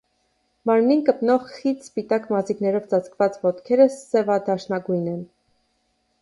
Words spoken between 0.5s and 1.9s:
Մարմնին կպնող խիտ